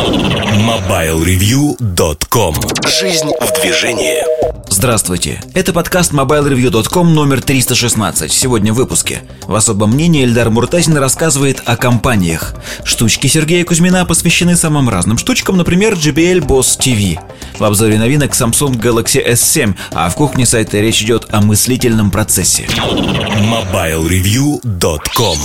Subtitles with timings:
[0.00, 2.54] MobileReview.com
[2.88, 4.24] Жизнь в движении.
[4.70, 9.20] Здравствуйте, это подкаст MobileReview.com номер 316 Сегодня в выпуске.
[9.42, 12.54] В особом мнении Эльдар Муртазин рассказывает о компаниях.
[12.82, 17.18] Штучки Сергея Кузьмина посвящены самым разным штучкам Например, JBL Boss TV
[17.58, 22.66] В обзоре новинок Samsung Galaxy S7 А в кухне сайта речь идет о мыслительном процессе.
[22.70, 25.38] MobileReview.com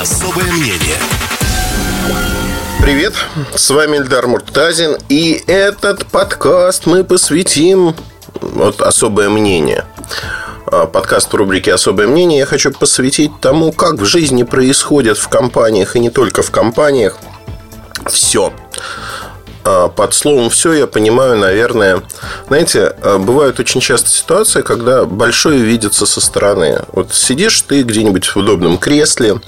[0.00, 0.98] Особое мнение
[2.82, 3.14] Привет,
[3.54, 7.94] с вами Эльдар Муртазин И этот подкаст мы посвятим
[8.40, 9.84] вот особое мнение
[10.66, 15.28] а, подкаст в рубрике «Особое мнение» я хочу посвятить тому, как в жизни происходит в
[15.28, 17.18] компаниях и не только в компаниях
[18.06, 18.52] все.
[19.64, 22.02] А, под словом «все» я понимаю, наверное...
[22.48, 26.80] Знаете, а, бывают очень часто ситуации, когда большое видится со стороны.
[26.92, 29.40] Вот сидишь ты где-нибудь в удобном кресле,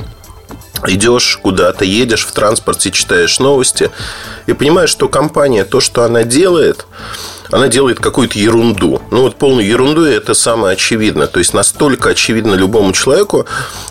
[0.87, 3.91] идешь куда-то, едешь в транспорте, читаешь новости
[4.47, 6.87] и понимаешь, что компания, то, что она делает,
[7.53, 9.03] она делает какую-то ерунду.
[9.11, 11.27] Ну, вот полную ерунду, это самое очевидно.
[11.27, 13.47] То есть, настолько очевидно любому человеку,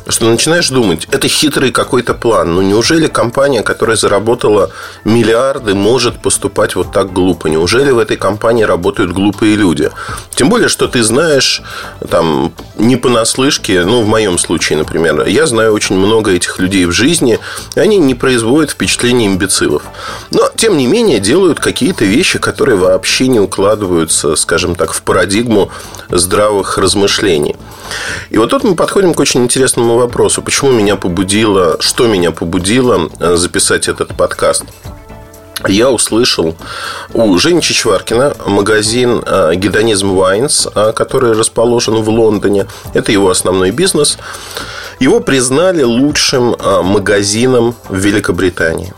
[0.07, 2.55] что начинаешь думать, это хитрый какой-то план.
[2.55, 4.71] Ну, неужели компания, которая заработала
[5.05, 7.47] миллиарды, может поступать вот так глупо?
[7.47, 9.91] Неужели в этой компании работают глупые люди?
[10.35, 11.61] Тем более, что ты знаешь,
[12.09, 16.91] там, не понаслышке, ну, в моем случае, например, я знаю очень много этих людей в
[16.91, 17.39] жизни,
[17.75, 19.83] и они не производят впечатления имбецилов.
[20.31, 25.69] Но, тем не менее, делают какие-то вещи, которые вообще не укладываются, скажем так, в парадигму
[26.09, 27.57] здравых размышлений.
[28.29, 30.41] И вот тут мы подходим к очень интересному вопросу.
[30.41, 34.63] Почему меня побудило, что меня побудило э, записать этот подкаст?
[35.67, 36.55] я услышал
[37.13, 42.65] у Жени Чичваркина магазин э, Гедонизм Вайнс, э, который расположен в Лондоне.
[42.95, 44.17] Это его основной бизнес.
[44.99, 48.93] Его признали лучшим магазином в Великобритании.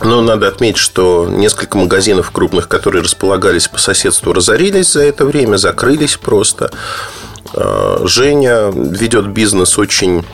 [0.00, 5.56] Но надо отметить, что несколько магазинов крупных, которые располагались по соседству, разорились за это время,
[5.56, 6.70] закрылись просто.
[7.54, 10.24] А, Женя ведет бизнес очень,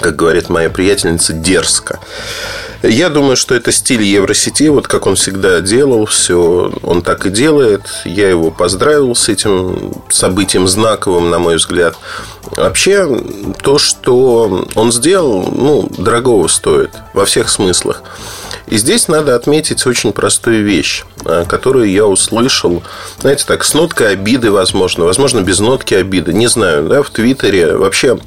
[0.00, 2.00] как говорит моя приятельница, дерзко.
[2.82, 7.30] Я думаю, что это стиль Евросети, вот как он всегда делал, все он так и
[7.30, 7.82] делает.
[8.06, 11.96] Я его поздравил с этим событием знаковым, на мой взгляд.
[12.56, 13.06] Вообще,
[13.62, 18.02] то, что он сделал, ну, дорогого стоит во всех смыслах.
[18.70, 22.82] И здесь надо отметить очень простую вещь, э, которую я услышал,
[23.18, 27.76] знаете, так, с ноткой обиды, возможно, возможно, без нотки обиды, не знаю, да, в Твиттере.
[27.76, 28.18] Вообще,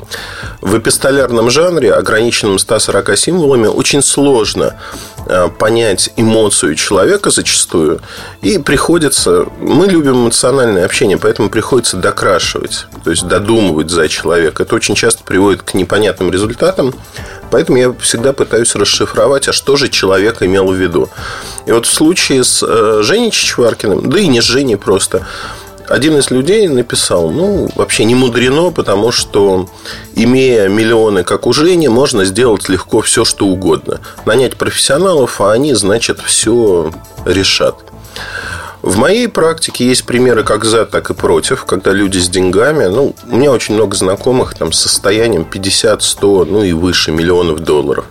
[0.60, 4.76] в эпистолярном жанре, ограниченном 140 символами, очень сложно
[5.26, 8.02] э, понять эмоцию человека зачастую.
[8.42, 9.46] И приходится...
[9.60, 14.64] Мы любим эмоциональное общение, поэтому приходится докрашивать, то есть додумывать за человека.
[14.64, 16.94] Это очень часто приводит к непонятным результатам.
[17.54, 21.10] Поэтому я всегда пытаюсь расшифровать, а что же человек имел в виду.
[21.68, 25.28] И вот в случае с э, Женей Чичваркиным, да и не с Женей просто,
[25.88, 29.70] один из людей написал, ну, вообще не мудрено, потому что,
[30.16, 34.02] имея миллионы, как у Жени, можно сделать легко все, что угодно.
[34.26, 36.92] Нанять профессионалов, а они, значит, все
[37.24, 37.76] решат.
[38.84, 43.16] В моей практике есть примеры как за, так и против, когда люди с деньгами, ну,
[43.30, 48.04] у меня очень много знакомых там с состоянием 50, 100, ну и выше миллионов долларов.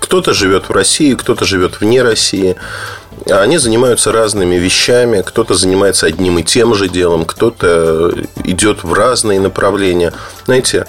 [0.00, 2.56] Кто-то живет в России, кто-то живет вне России.
[3.30, 9.38] Они занимаются разными вещами, кто-то занимается одним и тем же делом, кто-то идет в разные
[9.38, 10.12] направления.
[10.46, 10.88] Знаете,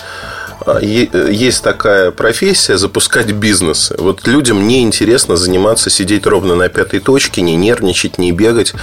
[0.82, 3.96] есть такая профессия запускать бизнесы.
[3.98, 8.74] Вот людям не интересно заниматься, сидеть ровно на пятой точке, не нервничать, не бегать.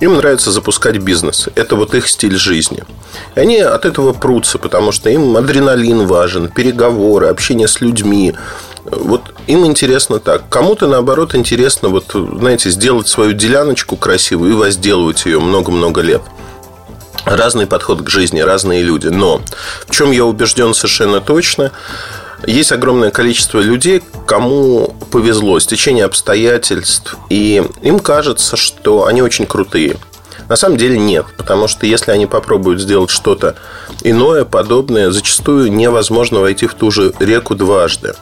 [0.00, 1.48] Им нравится запускать бизнес.
[1.54, 2.84] Это вот их стиль жизни.
[3.34, 8.34] И они от этого прутся, потому что им адреналин важен, переговоры, общение с людьми.
[8.84, 10.48] Вот им интересно так.
[10.48, 16.22] Кому-то, наоборот, интересно, вот, знаете, сделать свою деляночку красивую и возделывать ее много-много лет
[17.24, 19.08] разный подход к жизни, разные люди.
[19.08, 19.40] Но
[19.86, 21.72] в чем я убежден совершенно точно,
[22.46, 29.96] есть огромное количество людей, кому повезло, стечение обстоятельств, и им кажется, что они очень крутые.
[30.48, 33.56] На самом деле нет, потому что если они попробуют сделать что-то
[34.02, 38.14] иное, подобное, зачастую невозможно войти в ту же реку дважды.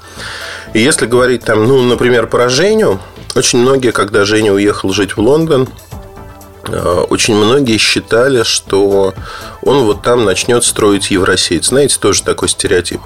[0.75, 2.99] И если говорить там, ну, например, про Женю,
[3.37, 5.69] очень многие, когда Женя уехал жить в Лондон,
[6.69, 9.15] очень многие считали, что
[9.63, 11.65] он вот там начнет строить Евросеть.
[11.65, 13.01] Знаете, тоже такой стереотип.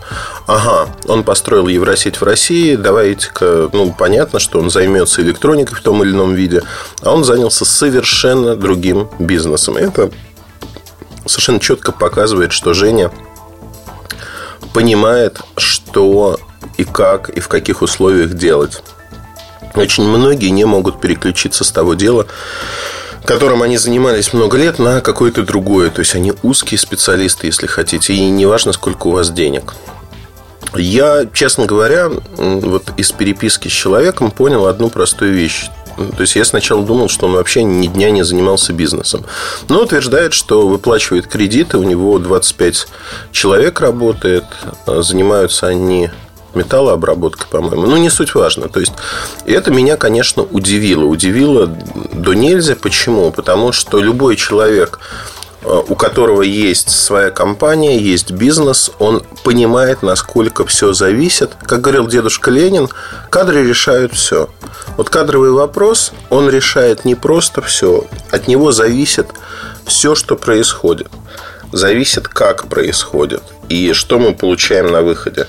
[0.46, 6.02] Ага, он построил Евросеть в России, давайте-ка, ну, понятно, что он займется электроникой в том
[6.02, 6.62] или ином виде,
[7.02, 9.76] а он занялся совершенно другим бизнесом.
[9.76, 10.10] Это
[11.26, 13.10] совершенно четко показывает, что Женя
[14.72, 16.38] понимает, что
[16.76, 18.82] и как, и в каких условиях делать.
[19.74, 22.26] очень многие не могут переключиться с того дела,
[23.30, 25.90] которым они занимались много лет, на какое-то другое.
[25.90, 29.74] То есть они узкие специалисты, если хотите, и неважно, сколько у вас денег.
[30.74, 35.68] Я, честно говоря, вот из переписки с человеком понял одну простую вещь.
[36.16, 39.24] То есть я сначала думал, что он вообще ни дня не занимался бизнесом.
[39.68, 42.88] Но утверждает, что выплачивает кредиты, у него 25
[43.30, 44.44] человек работает,
[44.86, 46.10] занимаются они
[46.54, 47.86] металлообработкой, по-моему.
[47.86, 48.68] Ну, не суть важно.
[48.68, 48.92] То есть,
[49.46, 51.04] это меня, конечно, удивило.
[51.04, 52.76] Удивило до нельзя.
[52.76, 53.30] Почему?
[53.30, 55.00] Потому что любой человек,
[55.62, 61.52] э, у которого есть своя компания, есть бизнес, он понимает, насколько все зависит.
[61.62, 62.88] Как говорил дедушка Ленин,
[63.30, 64.48] кадры решают все.
[64.96, 69.28] Вот кадровый вопрос, он решает не просто все, от него зависит
[69.86, 71.08] все, что происходит.
[71.72, 75.46] Зависит, как происходит и что мы получаем на выходе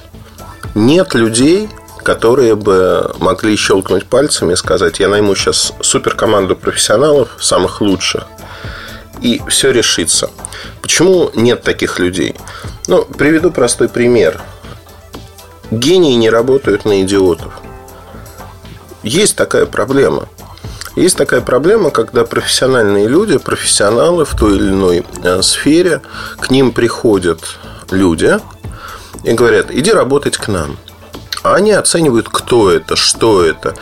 [0.75, 1.69] нет людей,
[2.03, 8.25] которые бы могли щелкнуть пальцами и сказать, я найму сейчас суперкоманду профессионалов, самых лучших,
[9.21, 10.29] и все решится.
[10.81, 12.35] Почему нет таких людей?
[12.87, 14.41] Ну, приведу простой пример.
[15.69, 17.53] Гении не работают на идиотов.
[19.03, 20.27] Есть такая проблема.
[20.95, 26.01] Есть такая проблема, когда профессиональные люди, профессионалы в той или иной э, сфере,
[26.39, 27.39] к ним приходят
[27.89, 28.39] люди,
[29.23, 30.77] и говорят, иди работать к нам.
[31.43, 33.75] А они оценивают, кто это, что это,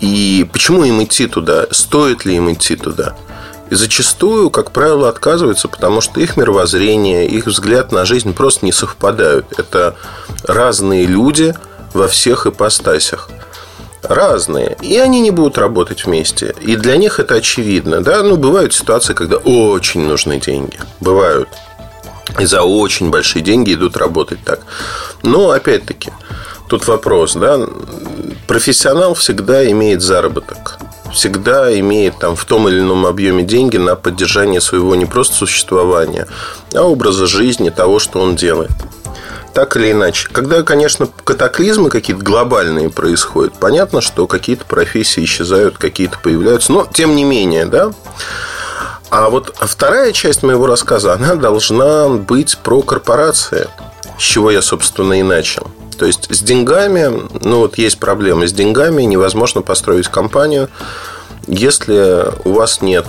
[0.00, 3.14] и почему им идти туда, стоит ли им идти туда.
[3.70, 8.72] И зачастую, как правило, отказываются, потому что их мировоззрение, их взгляд на жизнь просто не
[8.72, 9.58] совпадают.
[9.58, 9.96] Это
[10.44, 11.54] разные люди
[11.92, 13.28] во всех ипостасях.
[14.02, 14.76] Разные.
[14.82, 16.54] И они не будут работать вместе.
[16.60, 18.02] И для них это очевидно.
[18.02, 18.22] Да?
[18.22, 20.78] Ну, бывают ситуации, когда очень нужны деньги.
[21.00, 21.48] Бывают
[22.38, 24.60] и за очень большие деньги идут работать так.
[25.22, 26.10] Но, опять-таки,
[26.68, 27.60] тут вопрос, да,
[28.46, 30.78] профессионал всегда имеет заработок
[31.12, 36.26] всегда имеет там в том или ином объеме деньги на поддержание своего не просто существования,
[36.74, 38.72] а образа жизни, того, что он делает.
[39.54, 40.28] Так или иначе.
[40.30, 47.16] Когда, конечно, катаклизмы какие-то глобальные происходят, понятно, что какие-то профессии исчезают, какие-то появляются, но тем
[47.16, 47.92] не менее, да,
[49.10, 53.68] а вот вторая часть моего рассказа, она должна быть про корпорации,
[54.18, 55.68] с чего я, собственно, и начал.
[55.98, 60.68] То есть с деньгами, ну вот есть проблемы с деньгами, невозможно построить компанию,
[61.46, 63.06] если у вас нет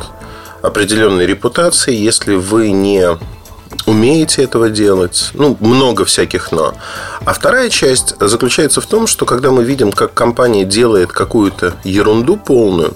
[0.61, 3.17] определенной репутации, если вы не
[3.85, 5.31] умеете этого делать.
[5.33, 6.73] Ну, много всяких «но».
[7.25, 12.38] А вторая часть заключается в том, что когда мы видим, как компания делает какую-то ерунду
[12.38, 12.94] полную,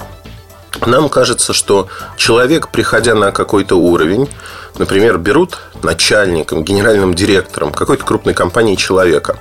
[0.86, 1.88] нам кажется, что
[2.18, 4.30] человек, приходя на какой-то уровень,
[4.78, 9.38] например, берут начальником, генеральным директором какой-то крупной компании человека,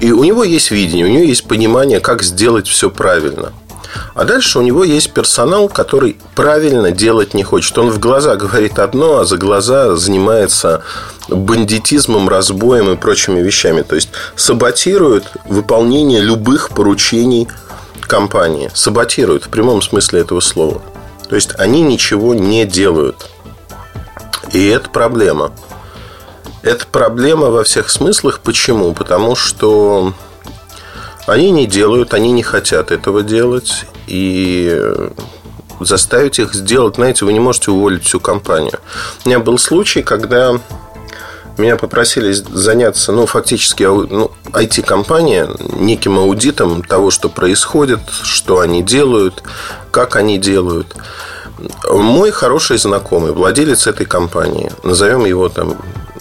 [0.00, 3.52] и у него есть видение, у него есть понимание, как сделать все правильно.
[4.14, 7.76] А дальше у него есть персонал, который правильно делать не хочет.
[7.76, 10.82] Он в глаза говорит одно, а за глаза занимается
[11.28, 13.82] бандитизмом, разбоем и прочими вещами.
[13.82, 17.48] То есть саботирует выполнение любых поручений
[18.10, 20.82] компании саботируют в прямом смысле этого слова.
[21.28, 23.30] То есть они ничего не делают.
[24.52, 25.52] И это проблема.
[26.62, 28.40] Это проблема во всех смыслах.
[28.40, 28.92] Почему?
[28.94, 30.12] Потому что
[31.26, 33.86] они не делают, они не хотят этого делать.
[34.08, 34.76] И
[35.78, 38.80] заставить их сделать, знаете, вы не можете уволить всю компанию.
[39.24, 40.58] У меня был случай, когда
[41.58, 49.42] меня попросили заняться, ну, фактически, ну, IT-компания неким аудитом того, что происходит, что они делают,
[49.90, 50.94] как они делают.
[51.90, 55.76] Мой хороший знакомый, владелец этой компании, назовем его там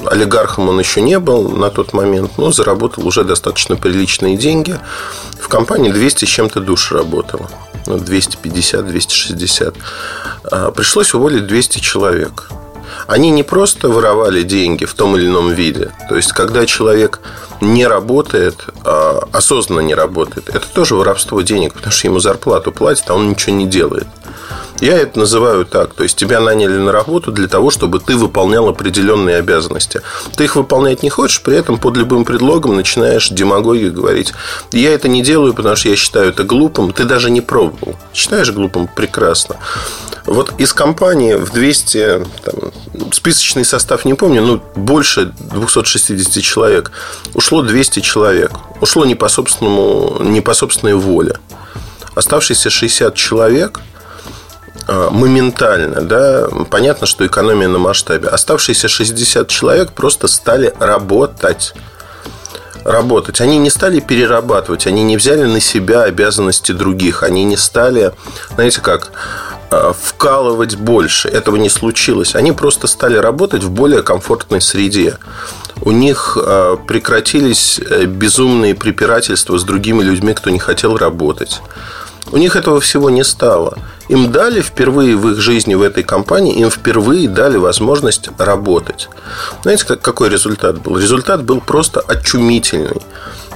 [0.05, 4.77] олигархом он еще не был на тот момент, но заработал уже достаточно приличные деньги.
[5.39, 7.49] В компании 200 с чем-то душ работало.
[7.85, 9.75] 250, 260.
[10.51, 12.49] А, пришлось уволить 200 человек
[13.07, 15.91] они не просто воровали деньги в том или ином виде.
[16.07, 17.19] То есть, когда человек
[17.61, 23.09] не работает, а осознанно не работает, это тоже воровство денег, потому что ему зарплату платят,
[23.09, 24.07] а он ничего не делает.
[24.79, 25.93] Я это называю так.
[25.93, 30.01] То есть, тебя наняли на работу для того, чтобы ты выполнял определенные обязанности.
[30.35, 34.33] Ты их выполнять не хочешь, при этом под любым предлогом начинаешь демагогию говорить.
[34.71, 36.93] Я это не делаю, потому что я считаю это глупым.
[36.93, 37.95] Ты даже не пробовал.
[38.13, 38.87] Считаешь глупым?
[38.87, 39.57] Прекрасно.
[40.25, 42.71] Вот из компании в 200, там,
[43.11, 46.91] списочный состав не помню, но больше 260 человек.
[47.33, 48.51] Ушло 200 человек.
[48.79, 51.37] Ушло не по, собственному, не по собственной воле.
[52.15, 53.81] Оставшиеся 60 человек
[55.11, 58.27] моментально, да, понятно, что экономия на масштабе.
[58.27, 61.73] Оставшиеся 60 человек просто стали работать.
[62.83, 63.41] работать.
[63.41, 68.13] Они не стали перерабатывать, они не взяли на себя обязанности других, они не стали,
[68.55, 69.11] знаете как,
[69.69, 71.27] э, вкалывать больше.
[71.27, 72.35] Этого не случилось.
[72.35, 75.17] Они просто стали работать в более комфортной среде.
[75.81, 81.61] У них э, прекратились э, безумные препирательства с другими людьми, кто не хотел работать.
[82.31, 83.77] У них этого всего не стало.
[84.07, 89.09] Им дали впервые в их жизни в этой компании, им впервые дали возможность работать.
[89.63, 90.97] Знаете, как, какой результат был?
[90.97, 93.01] Результат был просто очумительный.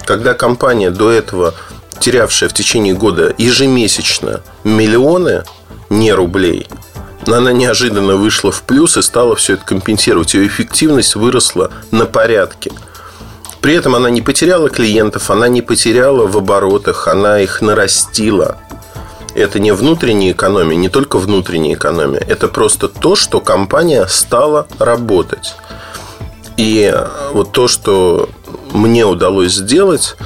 [0.06, 1.54] Когда компания до этого,
[2.00, 5.44] терявшая в течение года ежемесячно миллионы,
[5.90, 6.68] не рублей,
[7.28, 10.34] но она неожиданно вышла в плюс и стала все это компенсировать.
[10.34, 12.72] Ее эффективность выросла на порядке.
[13.64, 18.58] При этом она не потеряла клиентов, она не потеряла в оборотах, она их нарастила.
[19.36, 22.20] Это не внутренняя экономия, не только внутренняя экономия.
[22.20, 25.56] Это просто то, что компания стала работать.
[26.58, 26.94] И
[27.32, 28.28] вот то, что
[28.74, 30.18] мне удалось сделать,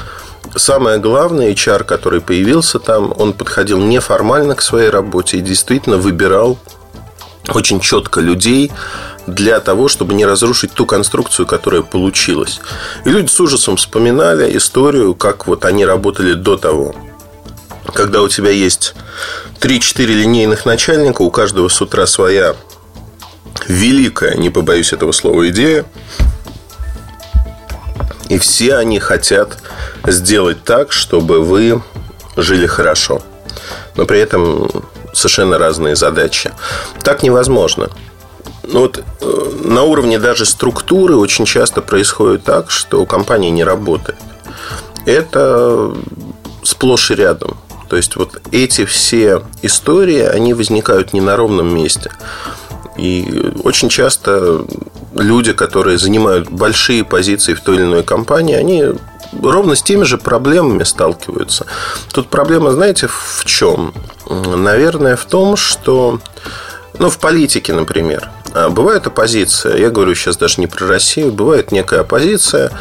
[0.56, 6.58] самое главное, HR, который появился там, он подходил неформально к своей работе и действительно выбирал
[7.54, 8.72] очень четко людей,
[9.28, 12.60] для того, чтобы не разрушить ту конструкцию, которая получилась.
[13.06, 16.96] И люди с ужасом вспоминали историю, как вот они работали до того.
[17.94, 18.96] Когда у тебя есть
[19.60, 22.56] 3-4 линейных начальника, у каждого с утра своя
[23.68, 25.86] великая, не побоюсь этого слова, идея.
[28.30, 29.58] И все они хотят
[30.06, 31.82] сделать так, чтобы вы
[32.36, 33.22] жили хорошо.
[33.96, 34.70] Но при этом
[35.14, 36.52] совершенно разные задачи.
[37.04, 37.90] Так невозможно.
[38.68, 44.20] Ну вот э, на уровне даже структуры очень часто происходит так, что компания не работает.
[45.06, 45.94] Это
[46.64, 47.58] сплошь и рядом.
[47.90, 52.12] То есть вот эти все истории, они возникают не на ровном месте.
[52.98, 54.66] И очень часто
[55.16, 58.84] люди, которые занимают большие позиции в той или иной компании, они
[59.42, 61.66] ровно с теми же проблемами сталкиваются.
[62.12, 63.94] Тут проблема, знаете, в чем?
[64.30, 66.20] Наверное, в том, что
[67.00, 68.30] ну, в политике, например,
[68.70, 72.72] бывает оппозиция, я говорю сейчас даже не про Россию, бывает некая оппозиция,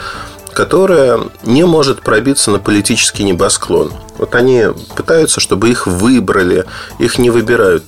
[0.52, 3.92] которая не может пробиться на политический небосклон.
[4.16, 4.64] Вот они
[4.96, 6.64] пытаются, чтобы их выбрали,
[6.98, 7.84] их не выбирают.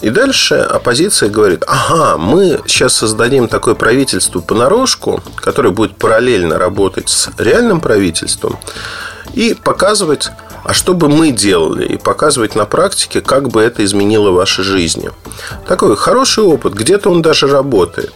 [0.00, 7.08] И дальше оппозиция говорит, ага, мы сейчас создадим такое правительство понарошку, которое будет параллельно работать
[7.10, 8.58] с реальным правительством
[9.34, 10.30] и показывать
[10.66, 11.86] а что бы мы делали?
[11.86, 15.12] И показывать на практике, как бы это изменило ваши жизни.
[15.68, 18.12] Такой хороший опыт, где-то он даже работает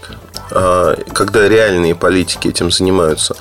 [0.51, 3.37] а, когда реальные политики этим занимаются.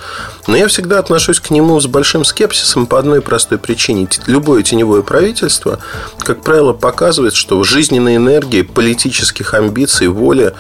[0.46, 4.08] Но я всегда отношусь к нему с большим скепсисом по одной простой причине.
[4.28, 5.80] Любое теневое правительство,
[6.20, 10.54] как правило, показывает, что жизненной энергии, политических амбиций, воли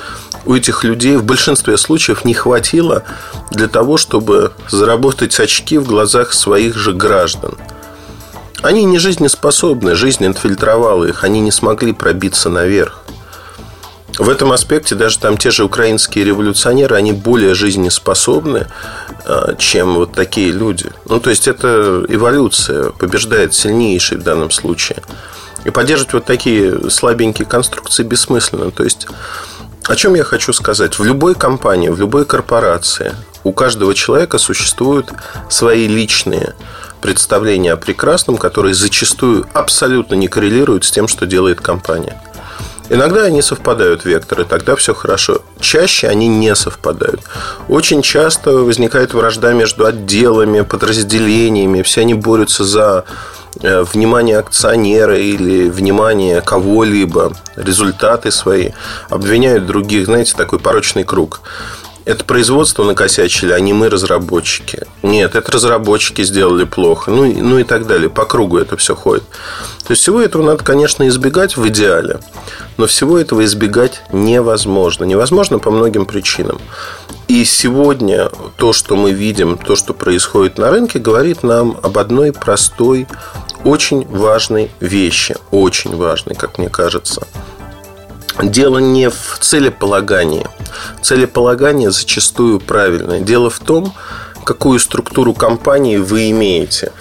[0.46, 3.03] у этих людей в большинстве случаев не хватило
[3.51, 7.56] для того, чтобы заработать очки в глазах своих же граждан.
[8.62, 13.04] Они не жизнеспособны, жизнь инфильтровала их, они не смогли пробиться наверх.
[14.18, 18.68] В этом аспекте даже там те же украинские революционеры, они более жизнеспособны,
[19.25, 20.92] а, чем вот такие люди.
[21.06, 25.04] Ну, то есть, это эволюция, побеждает сильнейший в данном случае.
[25.63, 28.72] И поддерживать вот такие слабенькие конструкции бессмысленно.
[28.72, 29.08] То есть,
[29.86, 31.00] о чем я хочу сказать?
[31.00, 33.13] В любой компании, в любой корпорации
[33.46, 35.13] у каждого человека существуют
[35.48, 36.56] свои личные
[37.01, 42.22] представления о прекрасном, которые зачастую абсолютно не коррелируют с тем, что делает компания.
[42.89, 45.41] Иногда они совпадают векторы, тогда все хорошо.
[45.60, 47.22] Чаще они не совпадают.
[47.68, 51.84] Очень часто возникает вражда между отделами, подразделениями.
[51.84, 53.06] Все они борются за
[53.62, 58.72] э, внимание акционера или внимание кого-либо, результаты свои,
[59.10, 61.41] обвиняют других, знаете, такой порочный круг
[62.10, 64.88] это производство накосячили, а не мы разработчики.
[65.04, 67.12] Нет, это разработчики сделали плохо.
[67.12, 68.10] Ну, ну и так далее.
[68.10, 69.24] По кругу это все ходит.
[69.86, 72.20] То есть всего этого надо, конечно, избегать в идеале.
[72.78, 75.04] Но всего этого избегать невозможно.
[75.04, 76.60] Невозможно по многим причинам.
[77.28, 82.34] И сегодня то, что мы видим, то, что происходит на рынке, говорит нам об одной
[82.34, 83.08] простой,
[83.63, 85.36] очень важной вещи.
[85.51, 87.28] Очень важной, как мне кажется–
[88.41, 90.48] Дело не в целеполагании.
[91.01, 93.19] Целеполагание зачастую правильное.
[93.19, 93.93] Дело в том,
[94.46, 96.91] какую структуру компании вы имеете.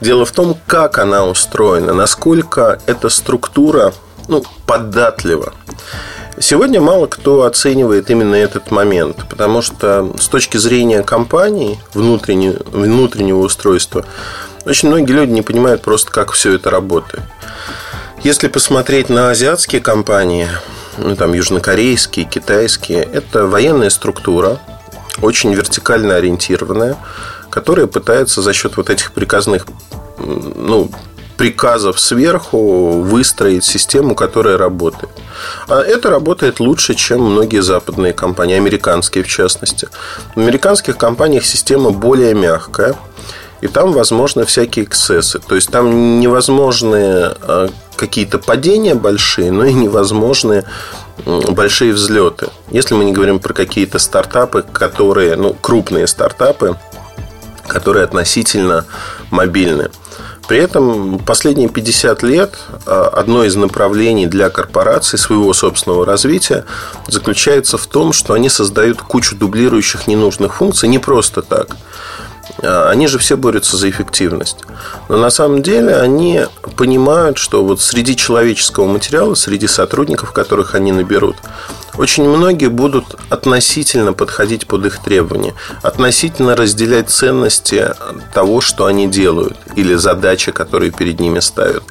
[0.00, 3.92] Дело в том, как она устроена, насколько эта структура
[4.28, 5.52] ну, податлива.
[6.38, 13.38] Сегодня мало кто оценивает именно этот момент, потому что с точки зрения компании, внутреннего, внутреннего
[13.38, 14.04] устройства,
[14.66, 17.22] очень многие люди не понимают просто, как все это работает.
[18.22, 20.48] Если посмотреть на азиатские компании,
[20.98, 24.58] ну, там, южнокорейские, китайские, это военная структура,
[25.22, 26.96] очень вертикально ориентированная,
[27.50, 29.66] которая пытается за счет вот этих приказных
[30.18, 30.90] ну,
[31.36, 35.10] приказов сверху выстроить систему, которая работает.
[35.68, 39.88] А это работает лучше, чем многие западные компании, американские в частности.
[40.34, 42.94] В американских компаниях система более мягкая,
[43.60, 45.38] и там возможны всякие эксцессы.
[45.38, 50.64] То есть там невозможны а, какие-то падения большие, но и невозможны
[51.24, 52.48] большие взлеты.
[52.70, 56.76] Если мы не говорим про какие-то стартапы, которые, ну, крупные стартапы,
[57.66, 58.84] которые относительно
[59.30, 59.90] мобильны.
[60.48, 62.54] При этом последние 50 лет
[62.86, 66.64] а, одно из направлений для корпораций своего собственного развития
[67.08, 71.76] заключается в том, что они создают кучу дублирующих ненужных функций не просто так.
[72.62, 74.58] А, они же все борются за эффективность.
[75.08, 76.42] Но на самом деле они
[76.76, 81.36] понимают, что вот среди человеческого материала, среди сотрудников, которых они наберут,
[81.96, 87.94] очень многие будут относительно подходить под их требования, относительно разделять ценности
[88.34, 91.82] того, что они делают, или задачи, которые перед ними ставят.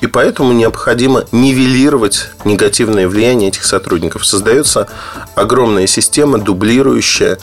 [0.00, 4.26] И поэтому необходимо нивелировать негативное влияние этих сотрудников.
[4.26, 4.88] Создается
[5.36, 7.38] огромная система, дублирующая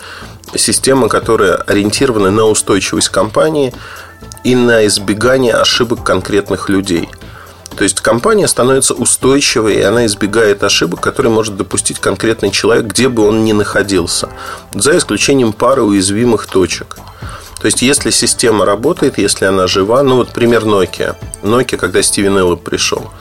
[0.56, 3.74] система, которая ориентирована на устойчивость компании
[4.44, 7.10] и на избегание ошибок конкретных людей–
[7.80, 13.08] то есть компания становится устойчивой, и она избегает ошибок, которые может допустить конкретный человек, где
[13.08, 14.28] бы он ни находился,
[14.74, 16.98] за исключением пары уязвимых точек.
[17.62, 21.16] То есть, если система работает, если она жива, ну вот пример Nokia.
[21.42, 23.12] Nokia, когда Стивен Эллоп пришел.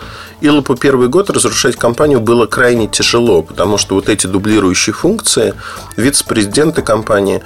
[0.40, 5.54] Илопу первый год разрушать компанию было крайне тяжело, потому что вот эти дублирующие функции
[5.96, 7.42] вице-президенты компании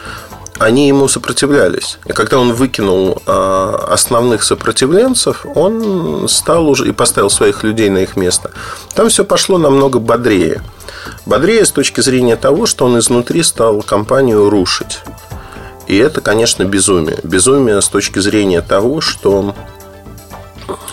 [0.58, 1.98] они ему сопротивлялись.
[2.04, 7.98] И когда он выкинул а, основных сопротивленцев, он стал уже и поставил своих людей на
[7.98, 8.50] их место.
[8.94, 10.62] Там все пошло намного бодрее.
[11.24, 15.00] Бодрее с точки зрения того, что он изнутри стал компанию рушить.
[15.86, 17.18] И это, конечно, безумие.
[17.22, 19.54] Безумие с точки зрения того, что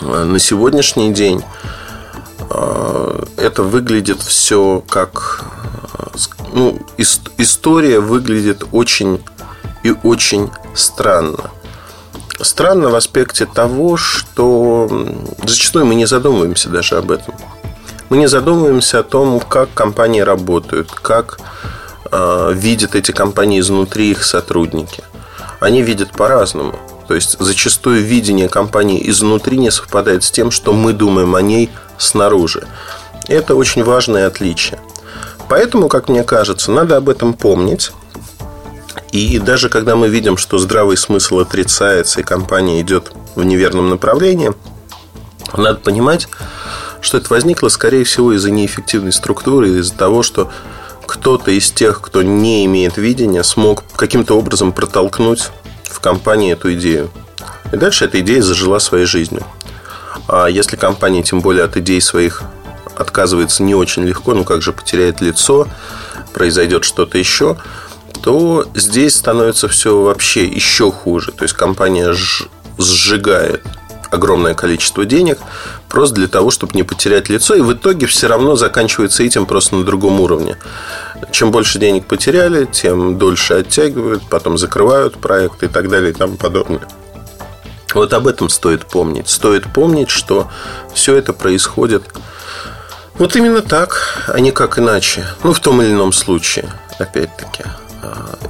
[0.00, 1.44] а, на сегодняшний день
[2.50, 5.44] это выглядит все как
[6.52, 6.80] ну,
[7.38, 9.22] история выглядит очень
[9.82, 11.50] и очень странно.
[12.40, 14.88] Странно в аспекте того, что
[15.44, 17.34] зачастую мы не задумываемся даже об этом.
[18.08, 21.38] Мы не задумываемся о том, как компании работают, как
[22.10, 25.04] э, видят эти компании изнутри их сотрудники.
[25.60, 26.74] Они видят по-разному.
[27.06, 31.70] То есть зачастую видение компании изнутри не совпадает с тем, что мы думаем о ней
[32.00, 32.66] снаружи.
[33.28, 34.80] Это очень важное отличие.
[35.48, 37.92] Поэтому, как мне кажется, надо об этом помнить
[39.12, 44.52] и даже когда мы видим, что здравый смысл отрицается и компания идет в неверном направлении,
[45.56, 46.28] надо понимать,
[47.00, 50.52] что это возникло, скорее всего, из-за неэффективной структуры, из-за того, что
[51.06, 55.50] кто-то из тех, кто не имеет видения, смог каким-то образом протолкнуть
[55.84, 57.10] в компании эту идею.
[57.72, 59.44] И дальше эта идея зажила своей жизнью.
[60.32, 62.42] А если компания, тем более от идей своих,
[62.96, 65.66] отказывается не очень легко, ну как же потеряет лицо,
[66.32, 67.56] произойдет что-то еще–
[68.22, 71.32] то здесь становится все вообще еще хуже.
[71.32, 72.14] То есть компания
[72.78, 73.62] сжигает
[74.10, 75.38] огромное количество денег
[75.88, 77.54] просто для того, чтобы не потерять лицо.
[77.54, 80.56] И в итоге все равно заканчивается этим просто на другом уровне.
[81.30, 86.36] Чем больше денег потеряли, тем дольше оттягивают, потом закрывают проект и так далее и тому
[86.36, 86.86] подобное.
[87.94, 89.28] Вот об этом стоит помнить.
[89.28, 90.48] Стоит помнить, что
[90.94, 92.04] все это происходит
[93.20, 95.26] вот именно так, а не как иначе.
[95.42, 97.64] Ну, в том или ином случае, опять-таки.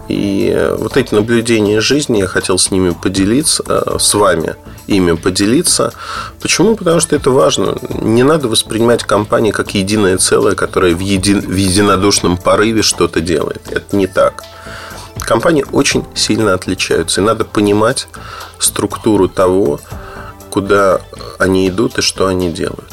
[0.07, 4.55] И вот эти наблюдения жизни я хотел с ними поделиться, э, с вами
[4.87, 5.92] ими поделиться.
[6.40, 6.76] Почему?
[6.76, 7.79] Потому что это важно.
[8.00, 11.35] Не надо воспринимать компании как единое целое, которое в, еди...
[11.35, 13.62] в единодушном порыве что-то делает.
[13.70, 14.44] Это не так.
[15.20, 17.20] Компании очень сильно отличаются.
[17.20, 18.09] И надо понимать
[18.59, 19.80] структуру того,
[20.50, 21.00] куда
[21.38, 22.92] они идут и что они делают.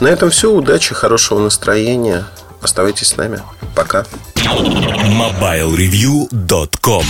[0.00, 0.50] На этом все.
[0.50, 2.24] Удачи, хорошего настроения.
[2.62, 3.40] Оставайтесь с нами.
[3.74, 4.06] Пока.
[4.36, 7.04] MobileReview.com